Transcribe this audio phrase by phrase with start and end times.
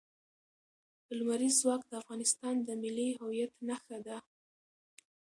[1.17, 4.17] لمریز ځواک د افغانستان د ملي هویت نښه ده.